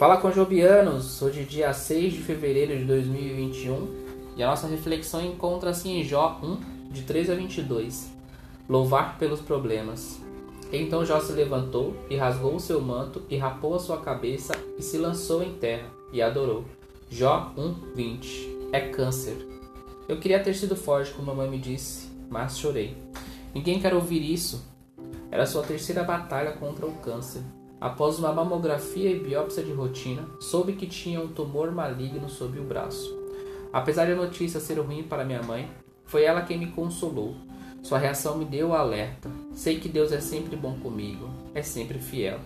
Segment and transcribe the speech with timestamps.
[0.00, 5.90] Fala com Jobianos, hoje dia 6 de fevereiro de 2021 e a nossa reflexão encontra-se
[5.90, 8.10] em Jó 1, de 3 a 22.
[8.66, 10.18] Louvar pelos problemas.
[10.72, 14.82] Então Jó se levantou e rasgou o seu manto e rapou a sua cabeça e
[14.82, 16.64] se lançou em terra e adorou.
[17.10, 18.70] Jó 1, 20.
[18.72, 19.36] É câncer.
[20.08, 22.96] Eu queria ter sido forte, como a mãe me disse, mas chorei.
[23.54, 24.64] Ninguém quer ouvir isso.
[25.30, 27.42] Era sua terceira batalha contra o câncer.
[27.80, 32.62] Após uma mamografia e biópsia de rotina, soube que tinha um tumor maligno sob o
[32.62, 33.18] braço.
[33.72, 35.70] Apesar de a notícia ser ruim para minha mãe,
[36.04, 37.34] foi ela quem me consolou.
[37.82, 39.30] Sua reação me deu alerta.
[39.54, 42.38] Sei que Deus é sempre bom comigo, é sempre fiel.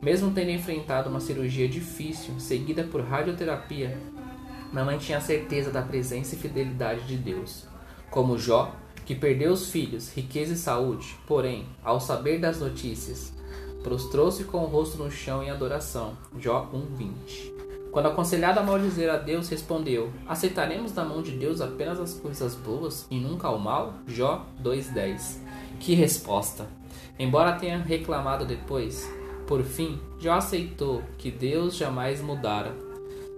[0.00, 3.98] Mesmo tendo enfrentado uma cirurgia difícil, seguida por radioterapia,
[4.72, 7.66] minha mãe tinha certeza da presença e fidelidade de Deus.
[8.08, 8.72] Como Jó,
[9.04, 13.32] que perdeu os filhos, riqueza e saúde, porém, ao saber das notícias,
[13.86, 16.18] prostrou-se com o rosto no chão em adoração.
[16.40, 17.54] Jó 1:20.
[17.92, 22.56] Quando aconselhado a maldizer a Deus, respondeu: Aceitaremos da mão de Deus apenas as coisas
[22.56, 23.94] boas e nunca o mal?
[24.08, 25.40] Jó 2:10.
[25.78, 26.66] Que resposta!
[27.16, 29.08] Embora tenha reclamado depois,
[29.46, 32.74] por fim, Jó aceitou que Deus jamais mudara.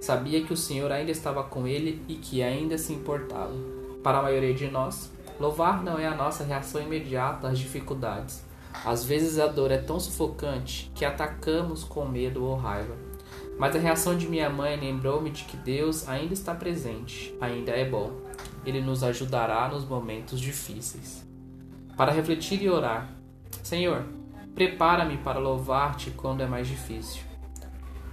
[0.00, 3.52] Sabia que o Senhor ainda estava com ele e que ainda se importava.
[4.02, 8.47] Para a maioria de nós, louvar não é a nossa reação imediata às dificuldades
[8.84, 12.96] às vezes a dor é tão sufocante que atacamos com medo ou raiva.
[13.58, 17.88] Mas a reação de minha mãe lembrou-me de que Deus ainda está presente, ainda é
[17.88, 18.12] bom.
[18.64, 21.26] Ele nos ajudará nos momentos difíceis.
[21.96, 23.10] Para refletir e orar,
[23.62, 24.04] Senhor,
[24.54, 27.22] prepara-me para louvar-te quando é mais difícil.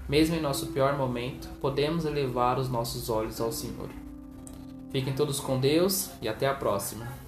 [0.09, 3.89] Mesmo em nosso pior momento, podemos elevar os nossos olhos ao Senhor.
[4.91, 7.24] Fiquem todos com Deus e até a próxima.